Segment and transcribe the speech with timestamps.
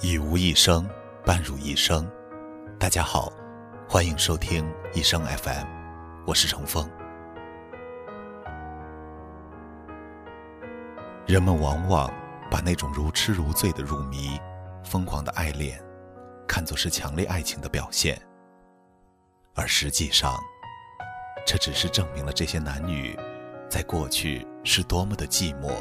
[0.00, 0.88] 以无一生，
[1.24, 2.08] 伴汝一生。
[2.78, 3.32] 大家好，
[3.88, 5.66] 欢迎收听一生 FM，
[6.24, 6.88] 我是程峰。
[11.26, 12.08] 人们往往
[12.48, 14.40] 把那种如痴如醉的入迷、
[14.84, 15.82] 疯狂的爱恋，
[16.46, 18.16] 看作是强烈爱情的表现，
[19.56, 20.38] 而实际上，
[21.44, 23.18] 这只是证明了这些男女
[23.68, 25.72] 在过去是多么的寂寞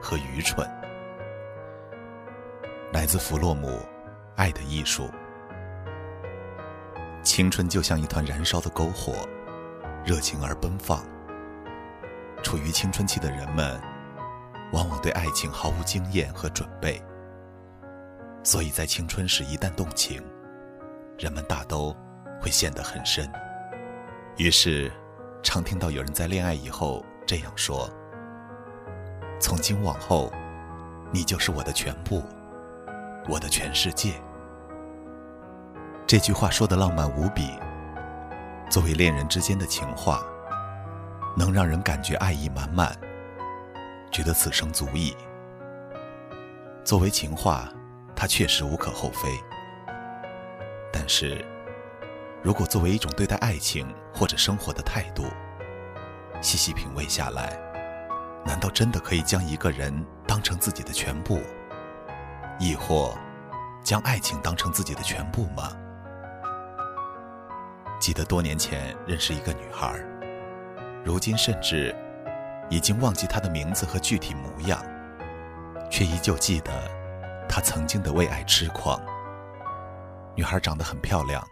[0.00, 0.64] 和愚蠢。
[2.92, 3.68] 来自弗洛姆，
[4.36, 5.04] 《爱的艺术》。
[7.22, 9.12] 青春就像一团燃烧的篝火，
[10.04, 11.04] 热情而奔放。
[12.44, 13.80] 处于青春期的人们，
[14.72, 17.02] 往往对爱情毫无经验和准备，
[18.44, 20.22] 所以在青春时一旦动情，
[21.18, 21.94] 人们大都
[22.40, 23.28] 会陷得很深。
[24.36, 24.92] 于是，
[25.42, 27.90] 常听到有人在恋爱以后这样说
[29.40, 30.32] ：“从今往后，
[31.10, 32.22] 你就是我的全部。”
[33.28, 34.14] 我的全世界。
[36.06, 37.50] 这句话说的浪漫无比。
[38.70, 40.24] 作为恋人之间的情话，
[41.36, 42.96] 能让人感觉爱意满满，
[44.10, 45.16] 觉得此生足矣。
[46.84, 47.68] 作为情话，
[48.14, 49.28] 它确实无可厚非。
[50.92, 51.44] 但是，
[52.42, 55.24] 如果作为一种对待爱情或者生活的态度，
[56.40, 57.58] 细细品味下来，
[58.44, 61.40] 难道真的可以将一个人当成自己的全部？
[62.58, 63.14] 亦或，
[63.82, 65.70] 将爱情当成自己的全部吗？
[68.00, 69.98] 记得多年前认识一个女孩，
[71.04, 71.94] 如今甚至
[72.70, 74.82] 已经忘记她的名字和具体模样，
[75.90, 76.72] 却依旧记得
[77.48, 79.00] 她曾经的为爱痴狂。
[80.34, 81.46] 女孩长得很漂亮，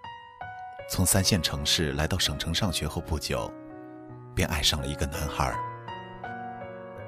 [0.88, 3.52] 从三线城市来到省城上学后不久，
[4.34, 5.54] 便爱上了一个男孩。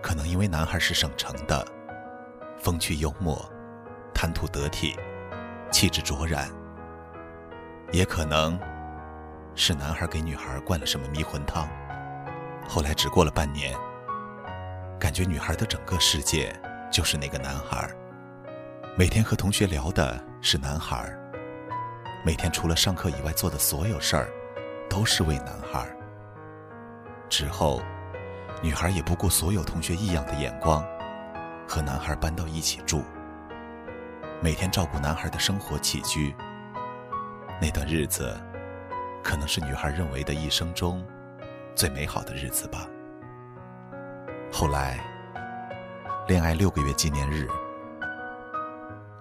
[0.02, 1.67] 可能因为男孩是省城的，
[2.58, 3.42] 风趣幽默。
[4.17, 4.99] 谈吐得体，
[5.71, 6.49] 气质卓然。
[7.93, 8.59] 也可能
[9.55, 11.69] 是男孩给女孩灌了什么迷魂汤。
[12.67, 13.77] 后来只过了半年，
[14.99, 16.51] 感觉女孩的整个世界
[16.91, 17.91] 就是那个男孩。
[18.97, 21.15] 每天和同学聊的是男孩，
[22.25, 24.31] 每天除了上课以外做的所有事儿，
[24.89, 25.87] 都是为男孩。
[27.29, 27.83] 之后，
[28.63, 30.83] 女孩也不顾所有同学异样的眼光，
[31.69, 33.05] 和男孩搬到一起住。
[34.46, 36.33] 每天照顾男孩的生活起居，
[37.61, 38.33] 那段日子，
[39.20, 41.05] 可能是女孩认为的一生中
[41.74, 42.86] 最美好的日子吧。
[44.52, 45.01] 后来，
[46.29, 47.48] 恋爱六个月纪念日，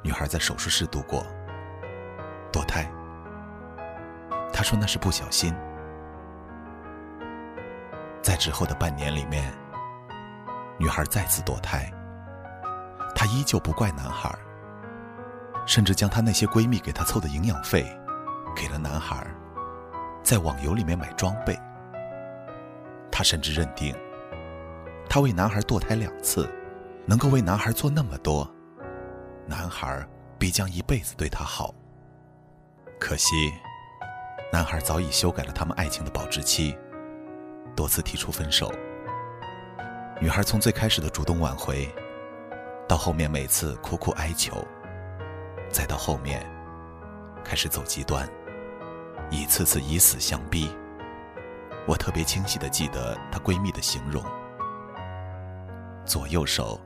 [0.04, 1.26] 女孩在手术室度过，
[2.52, 2.88] 堕胎。
[4.54, 5.56] 她说那是不小心。
[8.22, 9.52] 在之后的半年里面，
[10.78, 11.92] 女孩再次堕胎，
[13.16, 14.32] 她依旧不怪男孩。
[15.66, 17.86] 甚至将她那些闺蜜给她凑的营养费，
[18.56, 19.26] 给了男孩，
[20.24, 21.58] 在网游里面买装备。
[23.12, 23.96] 她甚至认定，
[25.10, 26.50] 她为男孩堕胎两次，
[27.06, 28.50] 能够为男孩做那么多，
[29.46, 30.06] 男孩
[30.38, 31.74] 必将一辈子对她好。
[33.00, 33.54] 可惜，
[34.52, 36.78] 男孩早已修改了他们爱情的保质期，
[37.76, 38.72] 多次提出分手。
[40.22, 41.94] 女孩从最开始的主动挽回，
[42.88, 44.66] 到后面每次苦苦哀求。
[45.98, 46.46] 后面，
[47.44, 48.28] 开始走极端，
[49.30, 50.70] 一次次以死相逼。
[51.88, 54.24] 我特别清晰的记得她闺蜜的形容：
[56.06, 56.80] 左右手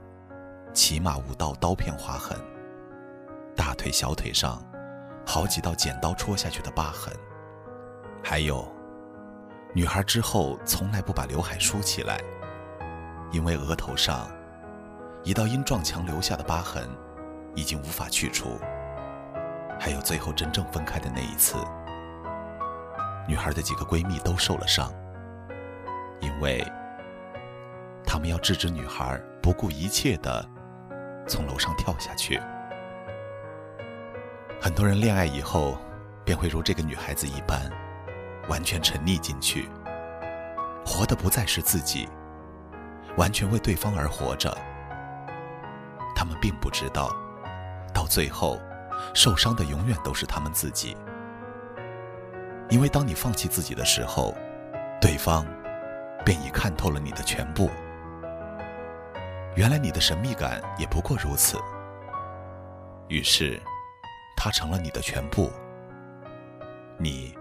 [0.73, 2.37] 起码五道刀片划痕，
[3.55, 4.61] 大腿、小腿上
[5.25, 7.13] 好几道剪刀戳下去的疤痕，
[8.23, 8.69] 还有，
[9.73, 12.19] 女孩之后从来不把刘海梳起来，
[13.31, 14.29] 因为额头上
[15.23, 16.89] 一道因撞墙留下的疤痕
[17.55, 18.59] 已经无法去除。
[19.79, 21.55] 还有最后真正分开的那一次，
[23.25, 24.91] 女孩的几个闺蜜都受了伤，
[26.19, 26.61] 因为
[28.05, 30.45] 她们要制止女孩不顾一切的
[31.25, 32.39] 从楼上跳下去。
[34.61, 35.77] 很多人恋爱以后，
[36.25, 37.71] 便会如这个女孩子一般，
[38.49, 39.69] 完全沉溺进去，
[40.85, 42.09] 活的不再是自己，
[43.15, 44.55] 完全为对方而活着。
[46.13, 47.09] 他们并不知道，
[47.93, 48.59] 到最后。
[49.13, 50.95] 受伤的永远都是他们自己，
[52.69, 54.35] 因为当你放弃自己的时候，
[55.01, 55.45] 对方
[56.25, 57.69] 便已看透了你的全部。
[59.55, 61.57] 原来你的神秘感也不过如此。
[63.07, 63.59] 于是，
[64.37, 65.51] 他成了你的全部，
[66.97, 67.35] 你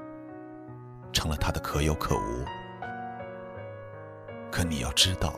[1.13, 2.45] 成了他的可有可无。
[4.51, 5.35] 可你要知道，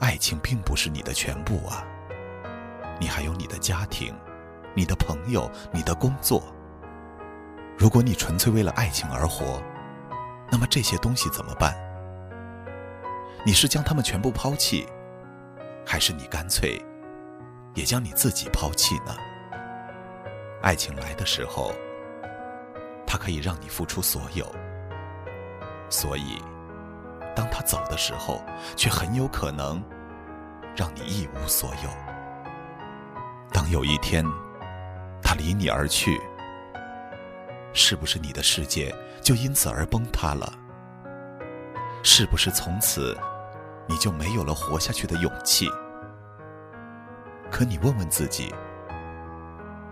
[0.00, 1.86] 爱情并不是你的全部啊，
[2.98, 4.12] 你还有你的家庭。
[4.74, 6.42] 你的朋友、你的工作。
[7.76, 9.62] 如果你纯粹为了爱情而活，
[10.50, 11.74] 那么这些东西怎么办？
[13.44, 14.86] 你是将他们全部抛弃，
[15.86, 16.80] 还是你干脆
[17.74, 19.14] 也将你自己抛弃呢？
[20.62, 21.72] 爱情来的时候，
[23.06, 24.46] 它可以让你付出所有；
[25.90, 26.42] 所以，
[27.36, 28.42] 当他走的时候，
[28.76, 29.82] 却很有可能
[30.74, 31.90] 让你一无所有。
[33.52, 34.24] 当有一天
[35.24, 36.20] 他离你而去，
[37.72, 40.52] 是不是你的世界就因此而崩塌了？
[42.02, 43.18] 是不是从此
[43.88, 45.66] 你就没有了活下去的勇气？
[47.50, 48.54] 可你问问自己，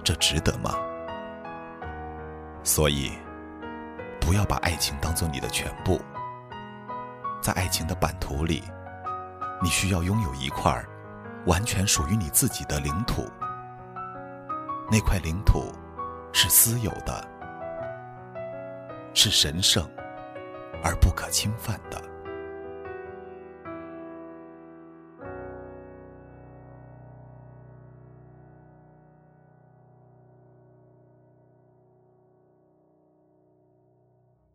[0.05, 0.77] 这值得吗？
[2.63, 3.13] 所以，
[4.21, 6.01] 不要把爱情当做你的全部。
[7.41, 8.63] 在爱情的版图里，
[9.63, 10.85] 你需要拥有一块
[11.47, 13.27] 完全属于你自己的领土。
[14.93, 15.73] 那块领土
[16.35, 17.27] 是私有的。
[19.15, 19.89] 是神圣
[20.85, 22.12] 而不可侵犯的。